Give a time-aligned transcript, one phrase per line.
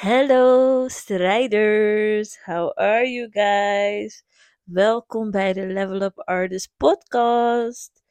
[0.00, 4.24] Hello strijders, how are you guys?
[4.62, 8.02] Welkom bij de Level Up Artist podcast.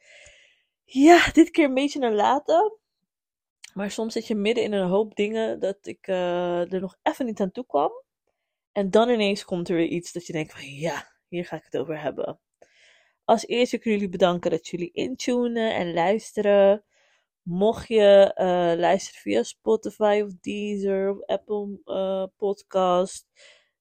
[0.84, 2.78] Ja, dit keer een beetje een late.
[3.74, 7.26] Maar soms zit je midden in een hoop dingen dat ik uh, er nog even
[7.26, 7.92] niet aan toe kwam.
[8.72, 11.64] En dan ineens komt er weer iets dat je denkt van ja, hier ga ik
[11.70, 12.40] het over hebben.
[13.26, 16.84] Als eerste ik jullie bedanken dat jullie intunen en luisteren.
[17.50, 23.28] Mocht je uh, luisteren via Spotify of Deezer of Apple uh, Podcast.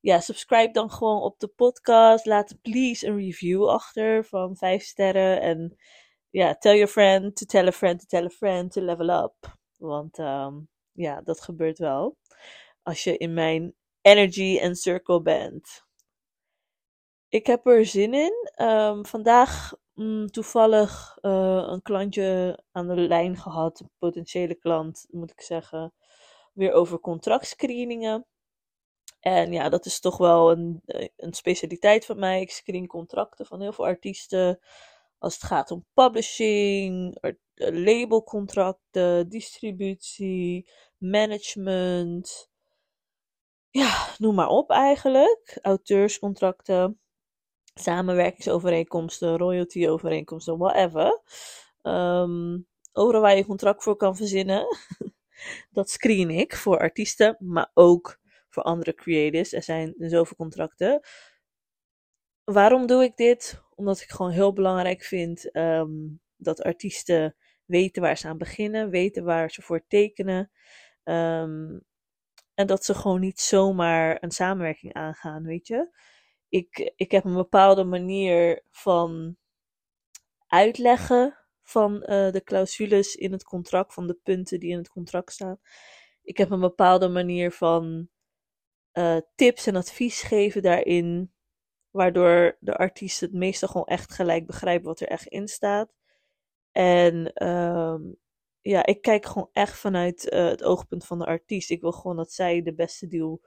[0.01, 2.27] Ja, subscribe dan gewoon op de podcast.
[2.27, 5.41] Laat please een review achter van 5 sterren.
[5.41, 5.77] En
[6.31, 9.59] ja, tell your friend to tell a friend to tell a friend to level up.
[9.77, 12.17] Want um, ja, dat gebeurt wel.
[12.83, 15.87] Als je in mijn energy en circle bent.
[17.29, 18.51] Ik heb er zin in.
[18.67, 25.31] Um, vandaag mm, toevallig uh, een klantje aan de lijn gehad, een potentiële klant moet
[25.31, 25.95] ik zeggen,
[26.53, 28.27] weer over contractscreeningen.
[29.21, 30.83] En ja, dat is toch wel een,
[31.17, 32.41] een specialiteit van mij.
[32.41, 34.59] Ik screen contracten van heel veel artiesten.
[35.19, 37.19] Als het gaat om publishing,
[37.55, 42.51] labelcontracten, distributie, management.
[43.71, 45.59] Ja, noem maar op eigenlijk.
[45.63, 47.01] Auteurscontracten
[47.79, 51.23] samenwerkingsovereenkomsten, royalty-overeenkomsten, whatever.
[51.83, 54.67] Um, overal waar je contract voor kan verzinnen.
[55.71, 59.53] dat screen ik voor artiesten, maar ook voor andere creators.
[59.53, 61.01] Er zijn zoveel contracten.
[62.45, 63.63] Waarom doe ik dit?
[63.75, 69.25] Omdat ik gewoon heel belangrijk vind um, dat artiesten weten waar ze aan beginnen, weten
[69.25, 70.51] waar ze voor tekenen.
[71.05, 71.81] Um,
[72.55, 75.91] en dat ze gewoon niet zomaar een samenwerking aangaan, weet je
[76.49, 79.37] ik, ik heb een bepaalde manier van
[80.47, 85.33] uitleggen van uh, de clausules in het contract, van de punten die in het contract
[85.33, 85.61] staan.
[86.23, 88.09] Ik heb een bepaalde manier van
[88.93, 91.33] uh, tips en advies geven daarin,
[91.91, 95.93] waardoor de artiest het meestal gewoon echt gelijk begrijpt wat er echt in staat.
[96.73, 98.17] En um,
[98.61, 101.71] ja, ik kijk gewoon echt vanuit uh, het oogpunt van de artiest.
[101.71, 103.41] Ik wil gewoon dat zij de beste deal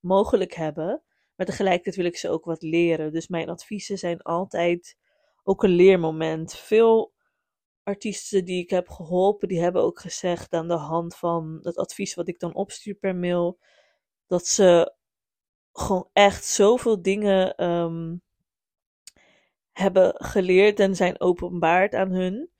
[0.00, 1.02] mogelijk hebben.
[1.38, 3.12] Maar tegelijkertijd wil ik ze ook wat leren.
[3.12, 4.96] Dus mijn adviezen zijn altijd
[5.42, 6.54] ook een leermoment.
[6.54, 7.12] Veel
[7.82, 12.14] artiesten die ik heb geholpen, die hebben ook gezegd aan de hand van het advies
[12.14, 13.58] wat ik dan opstuur per mail,
[14.26, 14.94] dat ze
[15.72, 18.22] gewoon echt zoveel dingen um,
[19.72, 22.50] hebben geleerd en zijn openbaard aan hun.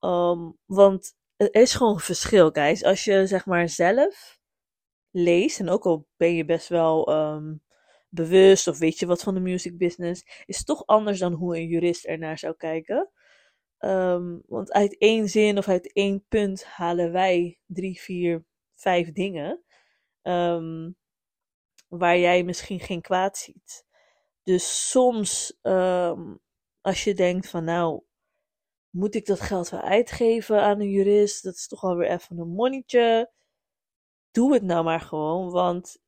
[0.00, 2.84] Um, want er is gewoon een verschil, guys.
[2.84, 4.40] Als je zeg maar zelf
[5.10, 7.66] leest, en ook al ben je best wel um,
[8.08, 11.66] bewust of weet je wat van de music business, is toch anders dan hoe een
[11.66, 13.10] jurist ernaar zou kijken.
[13.78, 19.62] Um, want uit één zin of uit één punt halen wij drie, vier, vijf dingen
[20.22, 20.96] um,
[21.88, 23.86] waar jij misschien geen kwaad ziet.
[24.42, 26.40] Dus soms, um,
[26.80, 28.02] als je denkt van nou,
[28.90, 31.42] moet ik dat geld wel uitgeven aan een jurist?
[31.42, 33.32] Dat is toch alweer even een monnetje.
[34.30, 35.98] Doe het nou maar gewoon, want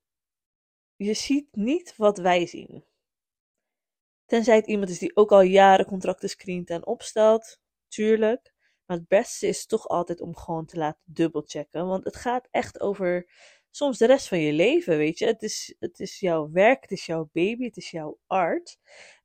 [1.04, 2.84] je ziet niet wat wij zien.
[4.26, 8.52] Tenzij het iemand is die ook al jaren contracten screent en opstelt, tuurlijk.
[8.86, 11.86] Maar het beste is toch altijd om gewoon te laten dubbelchecken.
[11.86, 13.30] Want het gaat echt over
[13.70, 15.26] soms de rest van je leven, weet je.
[15.26, 18.78] Het is, het is jouw werk, het is jouw baby, het is jouw art.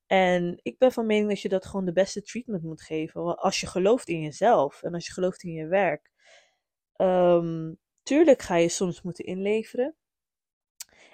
[0.06, 3.38] En ik ben van mening dat je dat gewoon de beste treatment moet geven.
[3.38, 6.12] Als je gelooft in jezelf en als je gelooft in je werk.
[6.98, 9.96] Um, tuurlijk ga je soms moeten inleveren.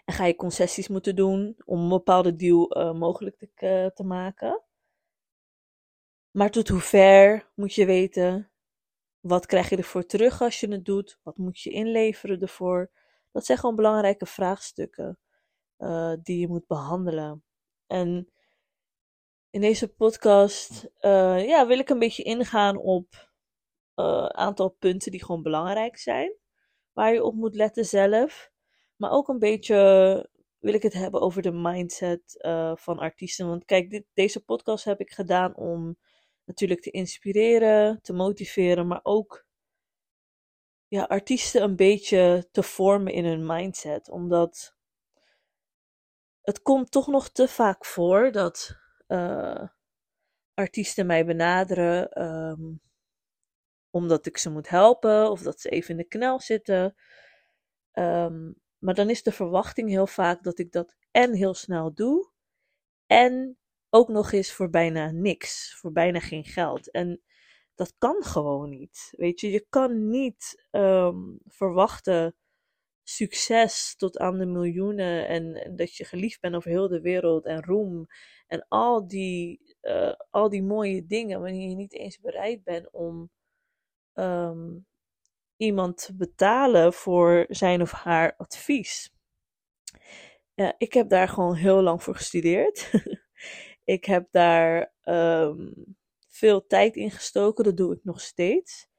[0.05, 4.03] En ga je concessies moeten doen om een bepaalde deal uh, mogelijk te, uh, te
[4.03, 4.63] maken.
[6.31, 8.51] Maar tot hoe ver moet je weten?
[9.19, 11.19] Wat krijg je ervoor terug als je het doet?
[11.23, 12.91] Wat moet je inleveren ervoor?
[13.31, 15.19] Dat zijn gewoon belangrijke vraagstukken
[15.77, 17.43] uh, die je moet behandelen.
[17.87, 18.31] En
[19.49, 23.29] in deze podcast ja, wil ik een beetje ingaan op
[23.95, 26.35] een aantal punten die gewoon belangrijk zijn.
[26.91, 28.51] Waar je op moet letten zelf.
[29.01, 29.75] Maar ook een beetje
[30.59, 33.47] wil ik het hebben over de mindset uh, van artiesten.
[33.47, 35.97] Want kijk, dit, deze podcast heb ik gedaan om
[36.45, 39.45] natuurlijk te inspireren, te motiveren, maar ook
[40.87, 44.09] ja, artiesten een beetje te vormen in hun mindset.
[44.09, 44.75] Omdat
[46.41, 48.77] het komt toch nog te vaak voor dat
[49.07, 49.67] uh,
[50.53, 52.81] artiesten mij benaderen um,
[53.89, 56.95] omdat ik ze moet helpen of dat ze even in de knel zitten.
[57.93, 62.31] Um, maar dan is de verwachting heel vaak dat ik dat en heel snel doe.
[63.05, 63.57] En
[63.89, 65.75] ook nog eens voor bijna niks.
[65.79, 66.91] Voor bijna geen geld.
[66.91, 67.21] En
[67.75, 69.07] dat kan gewoon niet.
[69.11, 72.35] Weet je, je kan niet um, verwachten
[73.03, 77.63] succes tot aan de miljoenen en dat je geliefd bent over heel de wereld en
[77.63, 78.07] roem
[78.47, 83.29] en al die, uh, al die mooie dingen wanneer je niet eens bereid bent om
[84.13, 84.85] um,
[85.61, 89.13] iemand betalen voor zijn of haar advies.
[90.77, 92.91] Ik heb daar gewoon heel lang voor gestudeerd.
[93.83, 95.73] ik heb daar um,
[96.27, 98.89] veel tijd in gestoken, dat doe ik nog steeds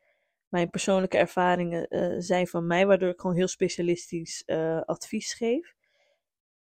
[0.53, 5.75] mijn persoonlijke ervaringen uh, zijn van mij, waardoor ik gewoon heel specialistisch uh, advies geef.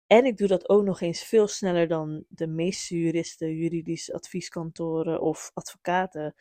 [0.06, 5.20] En ik doe dat ook nog eens veel sneller dan de meeste juristen, juridische advieskantoren
[5.20, 6.34] of advocaten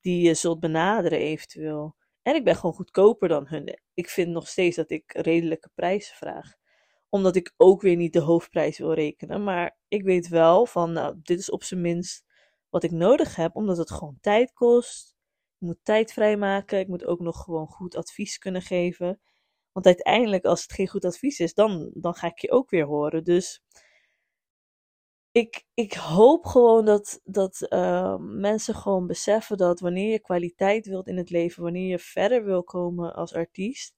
[0.00, 1.94] die je zult benaderen eventueel.
[2.22, 3.80] En ik ben gewoon goedkoper dan hun.
[3.94, 6.54] Ik vind nog steeds dat ik redelijke prijzen vraag.
[7.08, 9.44] Omdat ik ook weer niet de hoofdprijs wil rekenen.
[9.44, 12.24] Maar ik weet wel van, nou, dit is op zijn minst
[12.68, 15.14] wat ik nodig heb, omdat het gewoon tijd kost.
[15.58, 16.78] Ik moet tijd vrijmaken.
[16.78, 19.20] Ik moet ook nog gewoon goed advies kunnen geven.
[19.72, 22.86] Want uiteindelijk, als het geen goed advies is, dan, dan ga ik je ook weer
[22.86, 23.24] horen.
[23.24, 23.62] Dus
[25.32, 31.06] ik, ik hoop gewoon dat, dat uh, mensen gewoon beseffen dat wanneer je kwaliteit wilt
[31.06, 33.94] in het leven, wanneer je verder wil komen als artiest,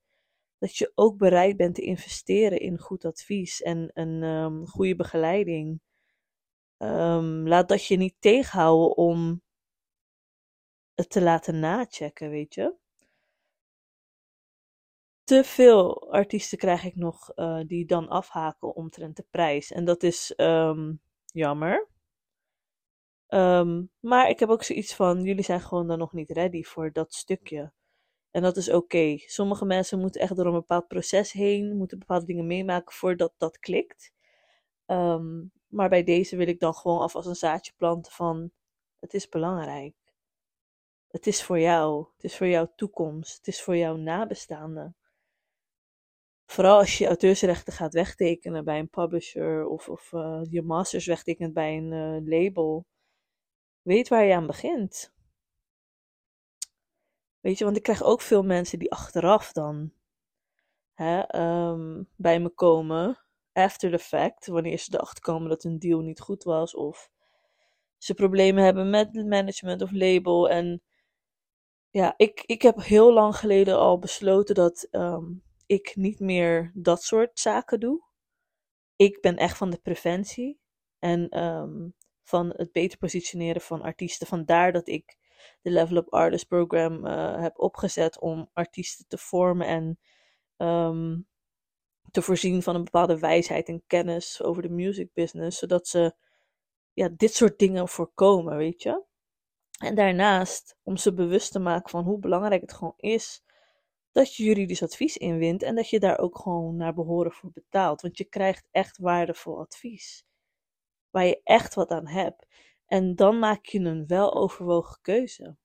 [0.59, 5.81] dat je ook bereid bent te investeren in goed advies en een um, goede begeleiding.
[6.79, 9.43] Um, laat dat je niet tegenhouden om
[10.95, 12.75] het te laten nachecken, weet je.
[15.25, 19.73] Te veel artiesten krijg ik nog uh, die dan afhaken omtrent de prijs.
[19.73, 21.01] En dat is um,
[21.33, 21.89] jammer.
[23.29, 26.93] Um, maar ik heb ook zoiets van: jullie zijn gewoon dan nog niet ready voor
[26.93, 27.73] dat stukje.
[28.31, 29.17] En dat is oké.
[29.19, 33.59] Sommige mensen moeten echt door een bepaald proces heen, moeten bepaalde dingen meemaken voordat dat
[33.59, 34.13] klikt.
[34.87, 38.51] Um, maar bij deze wil ik dan gewoon alvast een zaadje planten van:
[38.99, 39.95] het is belangrijk.
[41.09, 42.07] Het is voor jou.
[42.15, 43.37] Het is voor jouw toekomst.
[43.37, 44.97] Het is voor jouw nabestaanden.
[46.53, 51.53] Vooral als je auteursrechten gaat wegtekenen bij een publisher of, of uh, je masters wegtekent
[51.53, 52.87] bij een uh, label.
[53.83, 55.13] Weet waar je aan begint.
[57.41, 59.93] Weet je, want ik krijg ook veel mensen die achteraf dan
[60.95, 61.41] hè,
[61.71, 63.19] um, bij me komen.
[63.53, 66.75] After the fact, wanneer ze erachter komen dat een deal niet goed was.
[66.75, 67.11] Of
[67.99, 70.49] ze problemen hebben met management of label.
[70.49, 70.83] En
[71.91, 77.03] ja, ik, ik heb heel lang geleden al besloten dat um, ik niet meer dat
[77.03, 78.05] soort zaken doe.
[78.97, 80.61] Ik ben echt van de preventie
[80.99, 84.27] en um, van het beter positioneren van artiesten.
[84.27, 85.17] Vandaar dat ik
[85.63, 89.99] de Level Up Artist Program uh, heb opgezet om artiesten te vormen en
[90.67, 91.27] um,
[92.11, 96.15] te voorzien van een bepaalde wijsheid en kennis over de music business, zodat ze
[96.93, 99.05] ja, dit soort dingen voorkomen, weet je.
[99.79, 103.43] En daarnaast om ze bewust te maken van hoe belangrijk het gewoon is
[104.13, 108.01] dat je juridisch advies inwint en dat je daar ook gewoon naar behoren voor betaalt.
[108.01, 110.27] Want je krijgt echt waardevol advies.
[111.11, 112.47] Waar je echt wat aan hebt.
[112.87, 115.57] En dan maak je een weloverwogen keuze.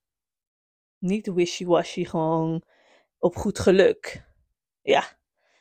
[0.97, 2.63] Niet wishy-washy, gewoon
[3.17, 4.25] op goed geluk.
[4.81, 5.03] Ja,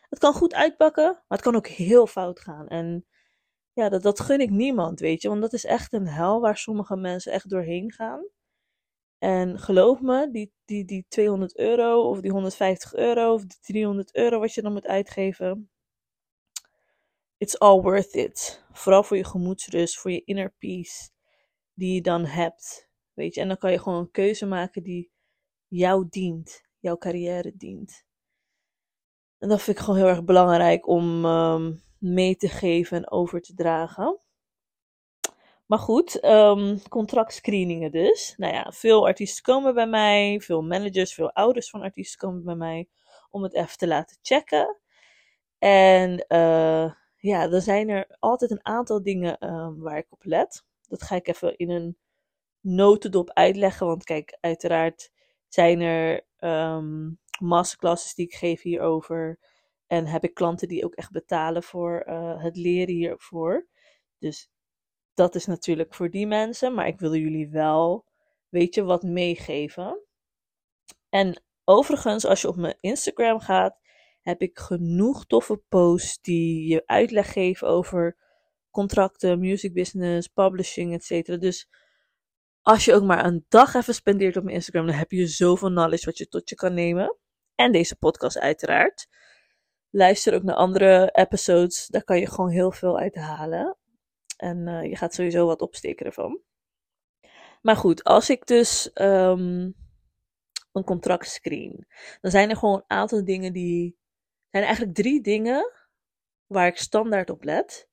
[0.09, 2.69] het kan goed uitpakken, maar het kan ook heel fout gaan.
[2.69, 3.07] En
[3.73, 5.29] ja, dat, dat gun ik niemand, weet je.
[5.29, 8.29] Want dat is echt een hel waar sommige mensen echt doorheen gaan.
[9.19, 14.15] En geloof me, die, die, die 200 euro of die 150 euro of die 300
[14.15, 15.71] euro wat je dan moet uitgeven.
[17.37, 18.65] It's all worth it.
[18.73, 21.11] Vooral voor je gemoedsrust, voor je inner peace
[21.75, 22.89] die je dan hebt.
[23.13, 25.11] Weet je, en dan kan je gewoon een keuze maken die
[25.69, 28.05] jou dient, jouw carrière dient.
[29.39, 33.41] En dat vind ik gewoon heel erg belangrijk om um, mee te geven en over
[33.41, 34.21] te dragen.
[35.67, 38.35] Maar goed, um, contractscreeningen dus.
[38.37, 42.55] Nou ja, veel artiesten komen bij mij, veel managers, veel ouders van artiesten komen bij
[42.55, 42.89] mij
[43.31, 44.81] om het even te laten checken.
[45.59, 50.65] En uh, ja, dan zijn er altijd een aantal dingen um, waar ik op let.
[50.89, 51.99] Dat ga ik even in een
[52.61, 55.11] notendop uitleggen, want kijk, uiteraard
[55.49, 59.39] zijn er um, masterclasses die ik geef hierover.
[59.87, 63.67] En heb ik klanten die ook echt betalen voor uh, het leren hiervoor.
[64.19, 64.51] Dus
[65.17, 68.05] dat is natuurlijk voor die mensen, maar ik wilde jullie wel,
[68.49, 70.01] weet je, wat meegeven.
[71.09, 73.79] En overigens, als je op mijn Instagram gaat,
[74.21, 78.17] heb ik genoeg toffe posts die je uitleg geven over
[78.71, 81.41] contracten, music business, publishing, etc.
[81.41, 81.69] Dus
[82.63, 85.69] als je ook maar een dag even spendeert op mijn Instagram, dan heb je zoveel
[85.69, 87.17] knowledge wat je tot je kan nemen.
[87.55, 89.09] En deze podcast uiteraard.
[89.91, 93.77] Luister ook naar andere episodes, daar kan je gewoon heel veel uit halen.
[94.37, 96.41] En uh, je gaat sowieso wat opsteken ervan.
[97.63, 99.75] Maar goed, als ik dus um,
[100.73, 101.87] een contract screen,
[102.21, 103.97] dan zijn er gewoon een aantal dingen die
[104.51, 105.73] zijn eigenlijk drie dingen
[106.47, 107.89] waar ik standaard op let.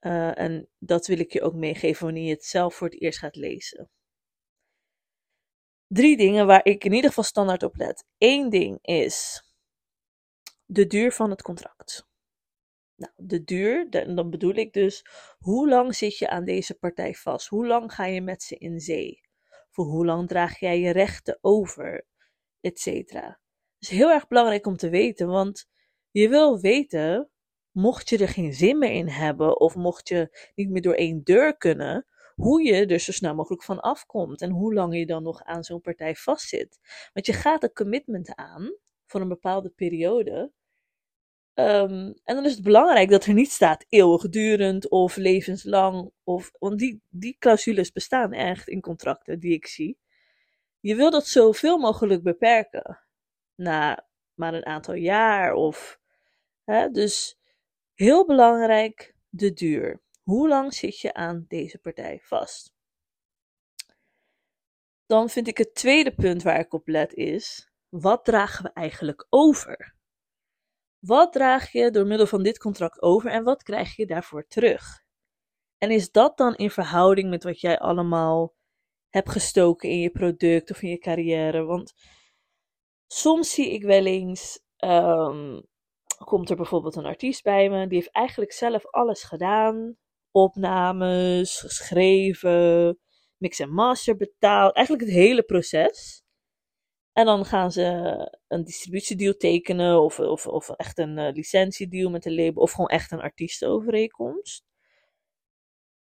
[0.00, 3.18] Uh, en dat wil ik je ook meegeven wanneer je het zelf voor het eerst
[3.18, 3.90] gaat lezen.
[5.86, 8.04] Drie dingen waar ik in ieder geval standaard op let.
[8.18, 9.44] Eén ding is
[10.64, 12.09] de duur van het contract.
[13.00, 15.04] Nou, de duur, dan bedoel ik dus
[15.38, 17.48] hoe lang zit je aan deze partij vast?
[17.48, 19.20] Hoe lang ga je met ze in zee?
[19.70, 22.06] Voor hoe lang draag jij je rechten over?
[22.60, 23.26] Etcetera.
[23.26, 23.38] Het
[23.78, 25.68] is heel erg belangrijk om te weten, want
[26.10, 27.30] je wil weten,
[27.70, 31.24] mocht je er geen zin meer in hebben of mocht je niet meer door één
[31.24, 35.22] deur kunnen, hoe je er zo snel mogelijk van afkomt en hoe lang je dan
[35.22, 36.78] nog aan zo'n partij vastzit.
[37.12, 38.76] Want je gaat een commitment aan
[39.06, 40.52] voor een bepaalde periode
[41.66, 46.12] Ehm, en dan is het belangrijk dat er niet staat eeuwigdurend of levenslang.
[46.24, 49.98] Of, want die, die clausules bestaan echt in contracten die ik zie.
[50.80, 53.00] Je wil dat zoveel mogelijk beperken.
[53.54, 56.00] Na maar een aantal jaar of.
[56.64, 57.38] Hè, dus
[57.94, 60.00] heel belangrijk de duur.
[60.22, 62.72] Hoe lang zit je aan deze partij vast?
[65.06, 69.26] Dan vind ik het tweede punt waar ik op let is: wat dragen we eigenlijk
[69.28, 69.98] over?
[71.00, 75.02] Wat draag je door middel van dit contract over en wat krijg je daarvoor terug?
[75.78, 78.54] En is dat dan in verhouding met wat jij allemaal
[79.08, 81.64] hebt gestoken in je product of in je carrière?
[81.64, 81.94] Want
[83.06, 85.62] soms zie ik wel eens, um,
[86.24, 89.96] komt er bijvoorbeeld een artiest bij me, die heeft eigenlijk zelf alles gedaan.
[90.30, 92.98] Opnames, geschreven,
[93.36, 96.19] mix en master betaald, eigenlijk het hele proces.
[97.12, 97.84] En dan gaan ze
[98.48, 102.88] een distributiedeal tekenen of, of, of echt een uh, licentiedeal met een label of gewoon
[102.88, 104.64] echt een artiestenovereenkomst.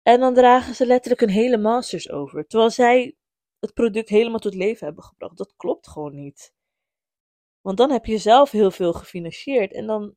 [0.01, 2.47] En dan dragen ze letterlijk een hele masters over.
[2.47, 3.15] Terwijl zij
[3.59, 5.37] het product helemaal tot leven hebben gebracht.
[5.37, 6.53] Dat klopt gewoon niet.
[7.61, 10.15] Want dan heb je zelf heel veel gefinancierd en dan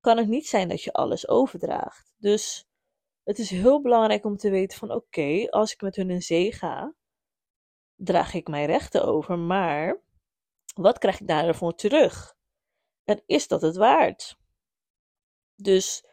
[0.00, 2.12] kan het niet zijn dat je alles overdraagt.
[2.16, 2.68] Dus
[3.22, 6.52] het is heel belangrijk om te weten van oké, als ik met hun in zee
[6.52, 6.94] ga,
[7.94, 10.00] draag ik mijn rechten over, maar
[10.78, 12.36] wat krijg ik daarvoor terug?
[13.04, 14.38] En is dat het waard?
[15.54, 16.06] Dus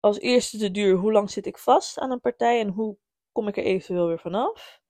[0.00, 2.96] als eerste de duur, hoe lang zit ik vast aan een partij en hoe
[3.32, 4.80] kom ik er eventueel weer vanaf?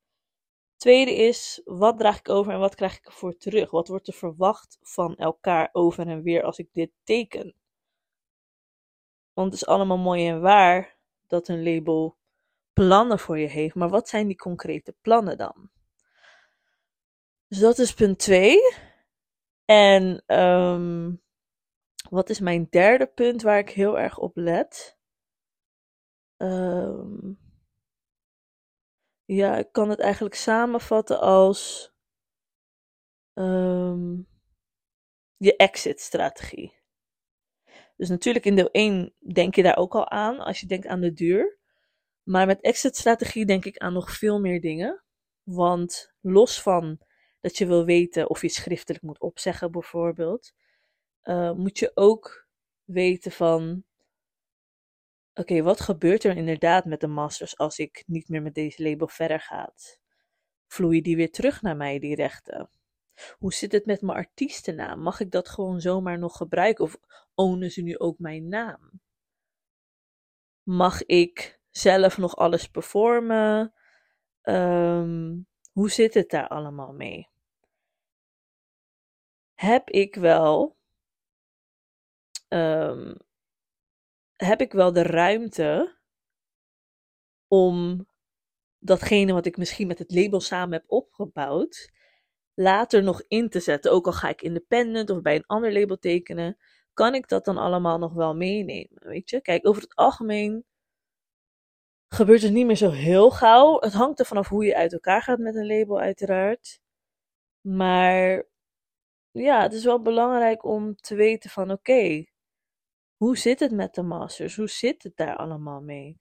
[0.76, 3.70] Tweede is, wat draag ik over en wat krijg ik ervoor terug?
[3.70, 7.54] Wat wordt er verwacht van elkaar over en weer als ik dit teken?
[9.32, 12.16] Want het is allemaal mooi en waar dat een label
[12.72, 15.70] plannen voor je heeft, maar wat zijn die concrete plannen dan?
[17.48, 18.58] Dus dat is punt 2.
[19.64, 21.22] En um,
[22.10, 24.98] wat is mijn derde punt waar ik heel erg op let?
[26.36, 27.38] Um,
[29.24, 31.92] ja, ik kan het eigenlijk samenvatten als
[33.34, 34.28] um,
[35.36, 36.80] je exit-strategie.
[37.96, 41.00] Dus natuurlijk in deel 1 denk je daar ook al aan als je denkt aan
[41.00, 41.58] de duur.
[42.22, 45.04] Maar met exit-strategie denk ik aan nog veel meer dingen.
[45.42, 47.00] Want los van
[47.42, 50.52] dat je wil weten of je schriftelijk moet opzeggen, bijvoorbeeld,
[51.24, 52.46] uh, moet je ook
[52.84, 53.84] weten van.
[55.34, 59.08] Oké, wat gebeurt er inderdaad met de masters als ik niet meer met deze label
[59.08, 59.72] verder ga?
[60.66, 62.70] Vloeien die weer terug naar mij, die rechten?
[63.38, 65.00] Hoe zit het met mijn artiestennaam?
[65.00, 66.84] Mag ik dat gewoon zomaar nog gebruiken?
[66.84, 66.96] Of
[67.34, 69.00] ownen ze nu ook mijn naam?
[70.62, 73.74] Mag ik zelf nog alles performen?
[74.42, 77.31] Um, hoe zit het daar allemaal mee?
[79.62, 80.76] Heb ik wel.
[82.48, 83.16] Um,
[84.36, 85.98] heb ik wel de ruimte
[87.48, 88.06] om
[88.78, 91.92] datgene wat ik misschien met het label samen heb opgebouwd,
[92.54, 93.92] later nog in te zetten.
[93.92, 96.58] Ook al ga ik independent of bij een ander label tekenen,
[96.92, 99.08] kan ik dat dan allemaal nog wel meenemen.
[99.08, 100.64] Weet je, kijk, over het algemeen
[102.08, 103.80] gebeurt het niet meer zo heel gauw.
[103.80, 106.80] Het hangt er vanaf hoe je uit elkaar gaat met een label, uiteraard.
[107.60, 108.50] Maar
[109.32, 112.24] ja, het is wel belangrijk om te weten van oké,
[113.16, 114.56] hoe zit het met de masters?
[114.56, 116.20] Hoe zit het daar allemaal mee?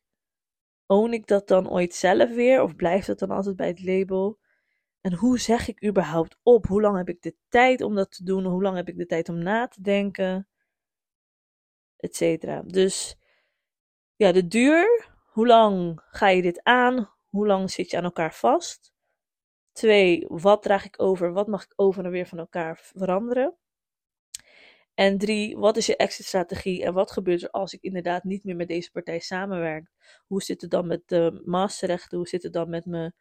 [0.85, 4.39] Own ik dat dan ooit zelf weer of blijft het dan altijd bij het label?
[5.01, 6.67] En hoe zeg ik überhaupt op?
[6.67, 8.45] Hoe lang heb ik de tijd om dat te doen?
[8.45, 10.47] Hoe lang heb ik de tijd om na te denken?
[11.97, 12.61] Etcetera.
[12.61, 13.15] Dus
[14.15, 15.09] ja, de duur.
[15.25, 17.09] Hoe lang ga je dit aan?
[17.29, 18.93] Hoe lang zit je aan elkaar vast?
[19.71, 21.33] Twee, wat draag ik over?
[21.33, 23.55] Wat mag ik over en weer van elkaar veranderen?
[24.93, 28.55] En drie, wat is je exit-strategie en wat gebeurt er als ik inderdaad niet meer
[28.55, 29.91] met deze partij samenwerk?
[30.27, 32.17] Hoe zit het dan met de masterrechten?
[32.17, 33.13] Hoe zit het dan met, me,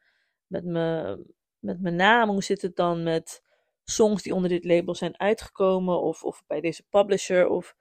[0.47, 1.19] met, me,
[1.59, 2.29] met mijn naam?
[2.29, 3.43] Hoe zit het dan met
[3.85, 6.01] songs die onder dit label zijn uitgekomen?
[6.01, 7.49] Of, of bij deze publisher?
[7.49, 7.75] Of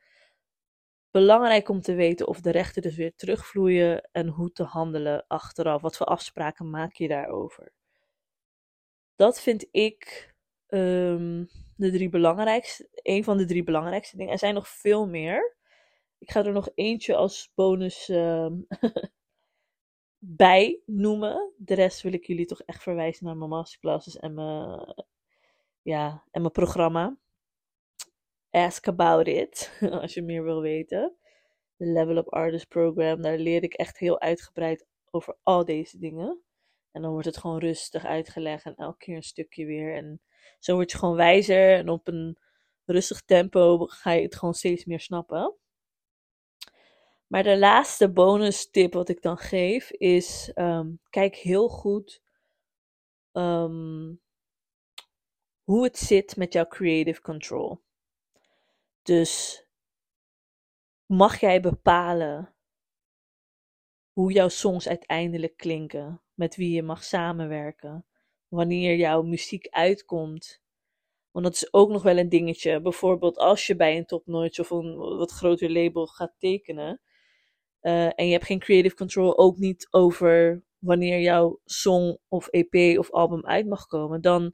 [1.12, 5.82] belangrijk om te weten of de rechten dus weer terugvloeien en hoe te handelen achteraf.
[5.82, 7.72] Wat voor afspraken maak je daarover?
[9.20, 10.34] Dat vind ik
[10.68, 11.46] ehm,
[11.76, 14.32] de drie belangrijkste, een van de drie belangrijkste dingen.
[14.32, 15.56] Er zijn nog veel meer.
[16.18, 18.54] Ik ga er nog eentje als bonus ehm,
[20.44, 21.54] bij noemen.
[21.58, 24.96] De rest wil ik jullie toch echt verwijzen naar mijn masterclasses en mijn,
[25.82, 27.18] ja, en mijn programma.
[28.50, 31.16] Ask About It, als je meer wil weten.
[31.76, 36.44] De Level Up Artist Program, daar leer ik echt heel uitgebreid over al deze dingen.
[36.92, 39.96] En dan wordt het gewoon rustig uitgelegd en elke keer een stukje weer.
[39.96, 40.22] En
[40.60, 42.38] zo word je gewoon wijzer en op een
[42.86, 45.56] rustig tempo ga je het gewoon steeds meer snappen.
[47.28, 52.22] Maar de laatste bonus tip wat ik dan geef is: ehm, kijk heel goed
[53.32, 54.14] ehm,
[55.64, 57.82] hoe het zit met jouw creative control.
[59.02, 59.64] Dus
[61.06, 62.54] mag jij bepalen
[64.12, 68.06] hoe jouw songs uiteindelijk klinken, met wie je mag samenwerken,
[68.48, 70.62] wanneer jouw muziek uitkomt.
[71.32, 72.82] Want dat is ook nog wel een dingetje.
[72.82, 77.02] Bijvoorbeeld als je bij een topnotch of een wat groter label gaat tekenen.
[77.82, 82.98] Uh, en je hebt geen creative control ook niet over wanneer jouw song of EP
[82.98, 84.22] of album uit mag komen.
[84.22, 84.54] Dan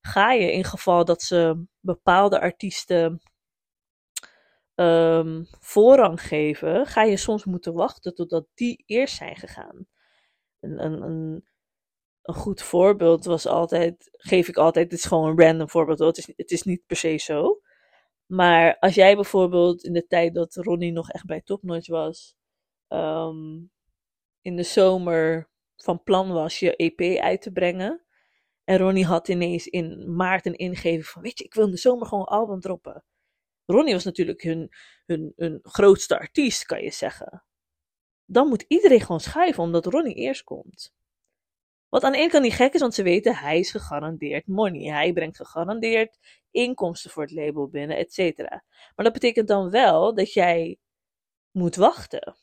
[0.00, 3.20] ga je in geval dat ze bepaalde artiesten
[4.74, 9.86] um, voorrang geven, ga je soms moeten wachten totdat die eerst zijn gegaan.
[10.64, 11.44] Een, een, een,
[12.22, 16.18] een goed voorbeeld was altijd, geef ik altijd, het is gewoon een random voorbeeld, het
[16.18, 17.60] is, het is niet per se zo.
[18.26, 22.36] Maar als jij bijvoorbeeld in de tijd dat Ronnie nog echt bij Topnotch was,
[22.88, 23.70] um,
[24.40, 28.04] in de zomer van plan was je EP uit te brengen.
[28.64, 31.76] En Ronnie had ineens in maart een ingeving van, weet je, ik wil in de
[31.76, 33.04] zomer gewoon album droppen.
[33.66, 34.68] Ronnie was natuurlijk hun,
[35.06, 37.44] hun, hun grootste artiest, kan je zeggen.
[38.24, 40.94] Dan moet iedereen gewoon schuiven omdat Ronnie eerst komt.
[41.88, 44.92] Wat aan de ene kant niet gek is, want ze weten hij is gegarandeerd money.
[44.92, 46.18] Hij brengt gegarandeerd
[46.50, 48.64] inkomsten voor het label binnen, et cetera.
[48.94, 50.78] Maar dat betekent dan wel dat jij
[51.50, 52.36] moet wachten.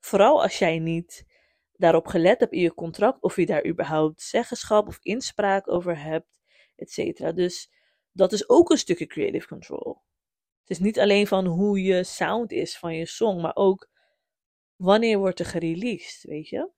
[0.00, 1.26] Vooral als jij niet
[1.72, 6.28] daarop gelet hebt in je contract of je daar überhaupt zeggenschap of inspraak over hebt,
[6.76, 7.32] et cetera.
[7.32, 7.70] Dus
[8.12, 10.02] dat is ook een stukje creative control.
[10.60, 13.88] Het is niet alleen van hoe je sound is van je song, maar ook
[14.78, 16.70] wanneer wordt er gereleased, weet je?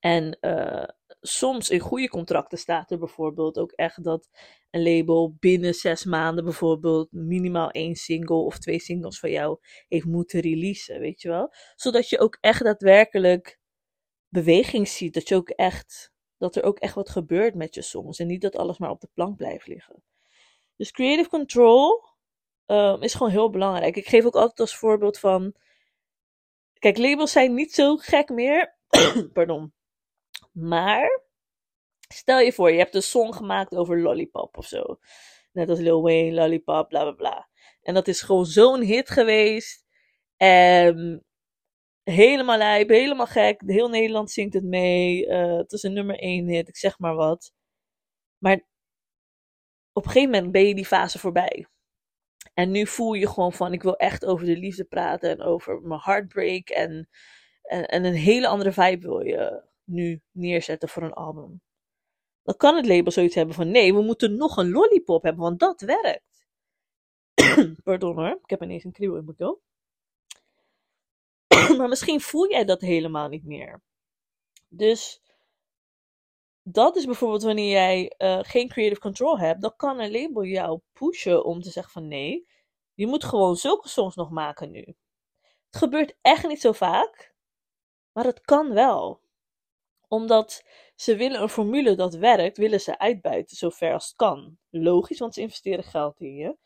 [0.00, 0.84] En uh,
[1.20, 4.28] soms in goede contracten staat er bijvoorbeeld ook echt dat
[4.70, 10.04] een label binnen zes maanden bijvoorbeeld minimaal één single of twee singles van jou heeft
[10.04, 11.52] moeten releasen, weet je wel?
[11.74, 13.58] Zodat je ook echt daadwerkelijk
[14.28, 18.18] beweging ziet, dat je ook echt, dat er ook echt wat gebeurt met je songs
[18.18, 20.02] en niet dat alles maar op de plank blijft liggen.
[20.76, 22.04] Dus creative control
[22.66, 23.96] um, is gewoon heel belangrijk.
[23.96, 25.54] Ik geef ook altijd als voorbeeld van.
[26.78, 28.76] Kijk, labels zijn niet zo gek meer.
[29.32, 29.72] Pardon.
[30.52, 31.24] Maar.
[32.08, 34.98] Stel je voor, je hebt een song gemaakt over Lollipop of zo.
[35.52, 37.48] Net als Lil Wayne, Lollipop, bla bla bla.
[37.82, 39.84] En dat is gewoon zo'n hit geweest.
[40.36, 41.24] En
[42.02, 43.62] helemaal lijp, helemaal gek.
[43.66, 45.26] Heel Nederland zingt het mee.
[45.26, 47.52] Uh, het is een nummer 1 hit, ik zeg maar wat.
[48.38, 48.60] Maar
[49.92, 51.66] op een gegeven moment ben je die fase voorbij.
[52.56, 55.80] En nu voel je gewoon van, ik wil echt over de liefde praten en over
[55.80, 56.68] mijn heartbreak.
[56.68, 57.08] En,
[57.62, 61.60] en, en een hele andere vibe wil je nu neerzetten voor een album.
[62.42, 65.60] Dan kan het label zoiets hebben van, nee, we moeten nog een lollipop hebben, want
[65.60, 66.46] dat werkt.
[67.84, 69.62] Pardon hoor, ik heb ineens een kriebel in mijn keel.
[71.78, 73.82] maar misschien voel jij dat helemaal niet meer.
[74.68, 75.22] Dus
[76.68, 80.80] dat is bijvoorbeeld wanneer jij uh, geen creative control hebt, dan kan een label jou
[80.92, 82.46] pushen om te zeggen van nee,
[82.94, 84.84] je moet gewoon zulke songs nog maken nu.
[85.66, 87.34] Het gebeurt echt niet zo vaak,
[88.12, 89.20] maar het kan wel.
[90.08, 94.58] Omdat ze willen een formule dat werkt, willen ze uitbuiten zover als het kan.
[94.70, 96.56] Logisch, want ze investeren geld in je.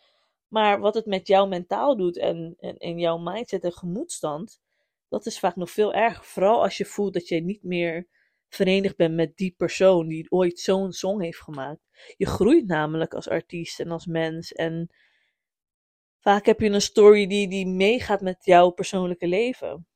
[0.48, 4.60] Maar wat het met jou mentaal doet en, en, en jouw mindset en gemoedstand,
[5.08, 6.24] dat is vaak nog veel erger.
[6.24, 8.08] Vooral als je voelt dat je niet meer
[8.54, 11.80] verenigd bent met die persoon die ooit zo'n song heeft gemaakt.
[12.16, 14.52] Je groeit namelijk als artiest en als mens.
[14.52, 14.90] En
[16.18, 19.86] vaak heb je een story die, die meegaat met jouw persoonlijke leven.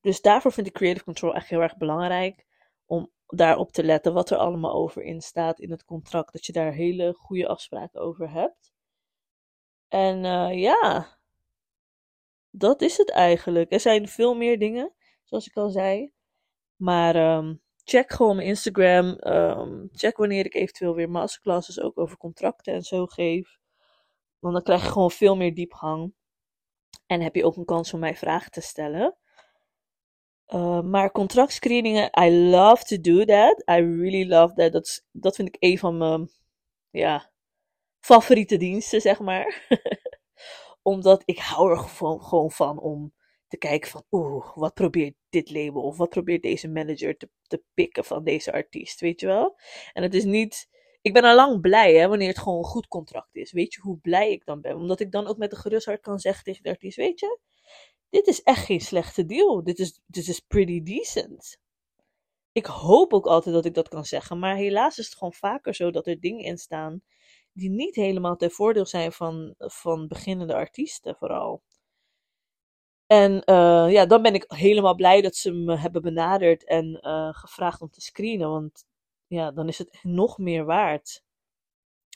[0.00, 2.46] Dus daarvoor vind ik creative control echt heel erg belangrijk.
[2.86, 6.32] Om daarop te letten wat er allemaal over in staat in het contract.
[6.32, 8.72] Dat je daar hele goede afspraken over hebt.
[9.88, 11.18] En uh, ja,
[12.50, 13.72] dat is het eigenlijk.
[13.72, 16.12] Er zijn veel meer dingen, zoals ik al zei.
[16.82, 19.16] Maar um, check gewoon mijn Instagram.
[19.20, 23.58] Um, check wanneer ik eventueel weer masterclasses ook over contracten en zo geef.
[24.38, 26.14] Want dan krijg je gewoon veel meer diepgang.
[27.06, 29.16] En heb je ook een kans om mij vragen te stellen.
[30.48, 33.62] Uh, maar contractscreeningen, I love to do that.
[33.70, 35.02] I really love that.
[35.12, 36.30] Dat, vind ik een van mijn
[36.90, 37.30] ja,
[38.00, 39.66] favoriete diensten, zeg maar.
[40.82, 43.12] Omdat ik hou er gewoon van om
[43.52, 47.62] te kijken van, oeh, wat probeert dit label of wat probeert deze manager te, te
[47.74, 49.58] pikken van deze artiest, weet je wel?
[49.92, 50.68] En het is niet,
[51.02, 53.52] ik ben al lang blij hè, wanneer het gewoon een goed contract is.
[53.52, 54.76] Weet je hoe blij ik dan ben?
[54.76, 57.38] Omdat ik dan ook met een gerust hart kan zeggen tegen de artiest, weet je,
[58.10, 59.64] dit is echt geen slechte deal.
[59.64, 61.58] Dit is, dit is pretty decent.
[62.52, 65.74] Ik hoop ook altijd dat ik dat kan zeggen, maar helaas is het gewoon vaker
[65.74, 67.02] zo dat er dingen in staan
[67.52, 71.62] die niet helemaal ten voordeel zijn van, van beginnende artiesten vooral.
[73.12, 77.28] En uh, ja, dan ben ik helemaal blij dat ze me hebben benaderd en uh,
[77.32, 78.50] gevraagd om te screenen.
[78.50, 78.84] Want
[79.26, 81.22] ja, dan is het nog meer waard.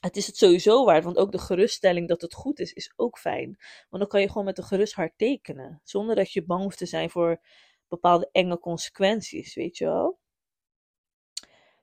[0.01, 3.19] Het is het sowieso waard, want ook de geruststelling dat het goed is, is ook
[3.19, 3.57] fijn.
[3.89, 5.81] Want dan kan je gewoon met een gerust hart tekenen.
[5.85, 7.41] Zonder dat je bang hoeft te zijn voor
[7.89, 10.19] bepaalde enge consequenties, weet je wel.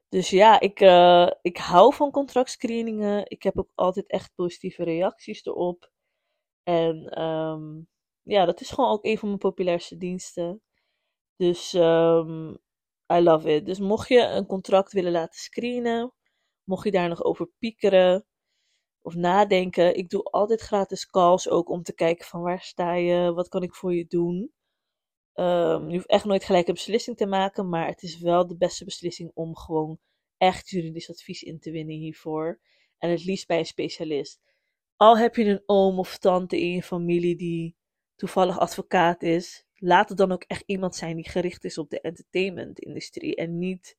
[0.10, 3.30] Dus ja, ik, uh, ik hou van contractscreeningen.
[3.30, 5.91] Ik heb ook altijd echt positieve reacties erop.
[6.63, 7.91] En um,
[8.23, 10.62] ja, dat is gewoon ook een van mijn populairste diensten.
[11.36, 12.57] Dus um,
[13.13, 13.65] I love it.
[13.65, 16.13] Dus mocht je een contract willen laten screenen,
[16.63, 18.25] mocht je daar nog over piekeren
[19.03, 23.33] of nadenken, ik doe altijd gratis calls ook om te kijken van waar sta je,
[23.33, 24.53] wat kan ik voor je doen.
[25.33, 28.57] Um, je hoeft echt nooit gelijk een beslissing te maken, maar het is wel de
[28.57, 29.99] beste beslissing om gewoon
[30.38, 32.59] echt juridisch advies in te winnen hiervoor.
[32.97, 34.41] En het liefst bij een specialist.
[34.95, 37.75] Al heb je een oom of tante in je familie die
[38.15, 42.02] toevallig advocaat is, laat het dan ook echt iemand zijn die gericht is op de
[42.02, 43.97] entertainment-industrie en niet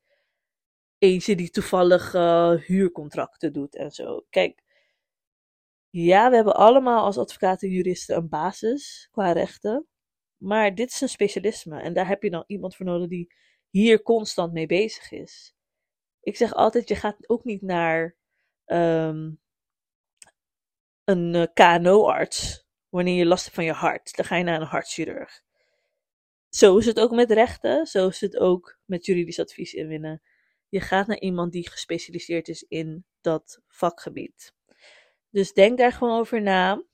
[0.99, 4.27] eentje die toevallig uh, huurcontracten doet en zo.
[4.31, 4.63] Kijk,
[5.91, 9.87] ja, we hebben allemaal als advocaten en juristen een basis qua rechten,
[10.37, 13.35] maar dit is een specialisme en daar heb je dan iemand voor nodig die
[13.71, 15.55] hier constant mee bezig is.
[16.21, 18.17] Ik zeg altijd, je gaat ook niet naar
[18.67, 19.41] um,
[21.05, 22.64] een eh, KNO-arts
[22.95, 24.17] wanneer je last hebt van je hart.
[24.17, 25.43] Dan ga je naar een hartchirurg.
[26.49, 27.87] Zo is het ook met rechten.
[27.87, 30.23] Zo is het ook met juridisch advies inwinnen.
[30.69, 34.55] Je gaat naar iemand die gespecialiseerd is in dat vakgebied.
[35.31, 36.85] Dus denk daar gewoon over na.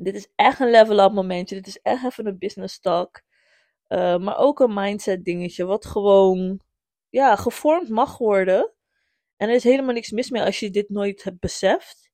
[0.00, 1.54] Dit is echt een level-up momentje.
[1.54, 3.22] Dit is echt even een business talk.
[3.88, 5.64] Uh, maar ook een mindset dingetje.
[5.64, 6.60] Wat gewoon
[7.08, 8.72] ja, gevormd mag worden.
[9.36, 12.05] En er is helemaal niks mis mee als je dit nooit hebt beseft.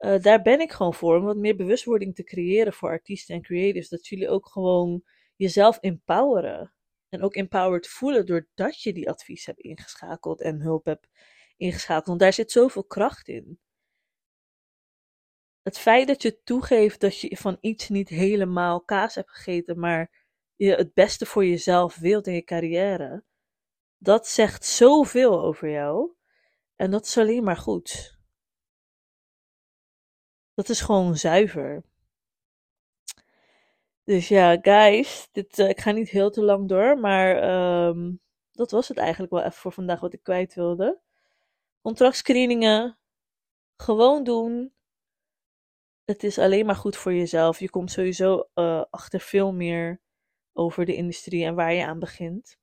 [0.00, 1.16] Uh, daar ben ik gewoon voor.
[1.16, 3.88] Om wat meer bewustwording te creëren voor artiesten en creatives.
[3.88, 5.02] Dat jullie ook gewoon
[5.36, 6.74] jezelf empoweren.
[7.08, 11.08] En ook empowered voelen doordat je die advies hebt ingeschakeld en hulp hebt
[11.56, 12.06] ingeschakeld.
[12.06, 13.60] Want daar zit zoveel kracht in.
[15.62, 20.26] Het feit dat je toegeeft dat je van iets niet helemaal kaas hebt gegeten, maar
[20.56, 23.24] je het beste voor jezelf wilt in je carrière,
[23.98, 26.14] dat zegt zoveel over jou.
[26.76, 28.19] En dat is alleen maar goed.
[30.54, 31.82] Dat is gewoon zuiver.
[34.04, 37.50] Dus ja, guys, dit, uh, ik ga niet heel te lang door, maar
[37.86, 38.20] um,
[38.52, 41.00] dat was het eigenlijk wel even voor vandaag wat ik kwijt wilde.
[41.82, 42.98] Contractscreeningen,
[43.76, 44.72] gewoon doen.
[46.04, 47.60] Het is alleen maar goed voor jezelf.
[47.60, 50.00] Je komt sowieso uh, achter veel meer
[50.52, 52.58] over de industrie en waar je aan begint.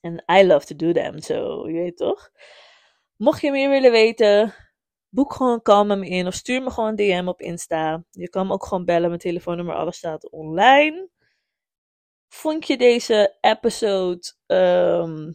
[0.00, 2.30] En I love to do them, zo, je weet toch?
[3.16, 4.54] Mocht je meer willen weten,
[5.12, 8.04] boek gewoon call met me in of stuur me gewoon een DM op Insta.
[8.10, 9.08] Je kan me ook gewoon bellen.
[9.08, 11.08] Mijn telefoonnummer, alles staat online.
[12.28, 15.32] Vond je deze episode um,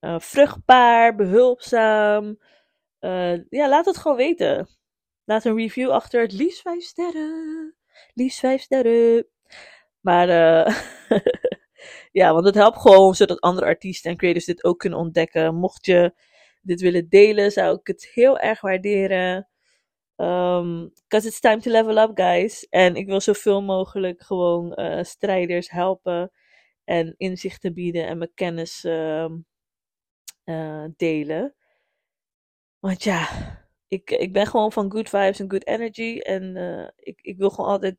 [0.00, 2.38] uh, vruchtbaar, behulpzaam?
[3.00, 4.68] Uh, ja, laat het gewoon weten.
[5.24, 6.20] Laat een review achter.
[6.20, 7.74] Het liefst 5 sterren.
[8.14, 9.26] Liefst 5 sterren.
[10.00, 10.76] Maar uh,
[12.20, 15.54] ja, want het helpt gewoon zodat andere artiesten en creators dit ook kunnen ontdekken.
[15.54, 16.14] Mocht je
[16.66, 19.48] dit willen delen, zou ik het heel erg waarderen.
[20.16, 22.68] Um, Because it's time to level up, guys.
[22.68, 26.30] En ik wil zoveel mogelijk gewoon uh, strijders helpen
[26.84, 29.28] en inzichten bieden en mijn kennis uh,
[30.44, 31.54] uh, delen.
[32.78, 33.28] Want ja,
[33.88, 36.18] ik, ik ben gewoon van good vibes en good energy.
[36.18, 37.98] En uh, ik, ik wil gewoon altijd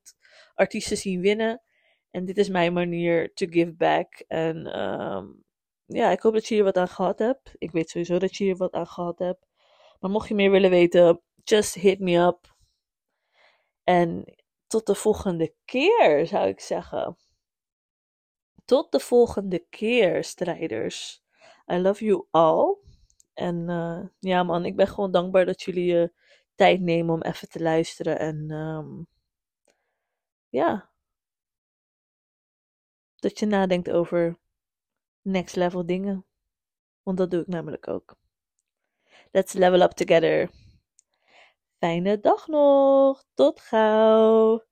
[0.53, 1.61] artiesten zien winnen.
[2.11, 4.23] En dit is mijn manier to give back.
[4.27, 5.43] En um,
[5.87, 7.51] ja, ik hoop dat je hier wat aan gehad hebt.
[7.57, 9.47] Ik weet sowieso dat je hier wat aan gehad hebt.
[9.99, 12.55] Maar mocht je meer willen weten, just hit me up.
[13.83, 14.35] En
[14.67, 17.17] tot de volgende keer, zou ik zeggen.
[18.65, 21.23] Tot de volgende keer, strijders.
[21.71, 22.77] I love you all.
[23.33, 26.13] En uh, ja, man, ik ben gewoon dankbaar dat jullie je
[26.55, 28.19] tijd nemen om even te luisteren.
[28.19, 29.07] En um,
[30.49, 30.89] ja,
[33.15, 34.37] dat je nadenkt over
[35.27, 36.25] next level dingen.
[37.03, 38.15] Want dat doe ik namelijk ook.
[39.31, 40.49] Let's level up together.
[41.77, 43.23] Fijne dag nog.
[43.33, 44.66] Tot gauw.